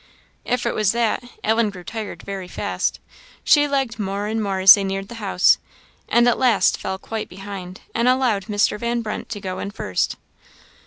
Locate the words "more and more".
3.99-4.59